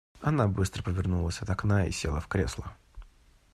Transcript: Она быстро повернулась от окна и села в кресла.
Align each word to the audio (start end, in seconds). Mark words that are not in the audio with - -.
Она 0.19 0.47
быстро 0.47 0.81
повернулась 0.81 1.43
от 1.43 1.49
окна 1.51 1.85
и 1.85 1.91
села 1.91 2.19
в 2.21 2.27
кресла. 2.27 2.75